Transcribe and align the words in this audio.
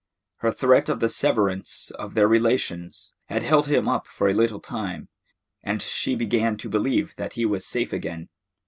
Her 0.37 0.51
threat 0.51 0.89
of 0.89 0.99
the 0.99 1.09
severance 1.09 1.91
of 1.93 2.15
their 2.15 2.27
relations 2.27 3.13
had 3.27 3.43
held 3.43 3.67
him 3.67 3.87
up 3.87 4.07
for 4.07 4.27
a 4.27 4.33
little 4.33 4.59
time, 4.59 5.09
and 5.61 5.79
she 5.79 6.15
began 6.15 6.57
to 6.57 6.69
believe 6.69 7.15
that 7.17 7.33
he 7.33 7.45
was 7.45 7.67
safe 7.67 7.93
again. 7.93 8.29